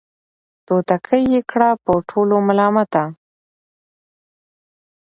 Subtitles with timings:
[0.65, 3.03] توتکۍ یې کړه په ټولو ملامته